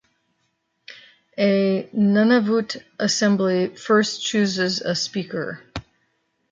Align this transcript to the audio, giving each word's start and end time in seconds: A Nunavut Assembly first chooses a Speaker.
A 1.37 1.87
Nunavut 1.95 2.83
Assembly 2.97 3.75
first 3.75 4.25
chooses 4.25 4.81
a 4.81 4.95
Speaker. 4.95 5.61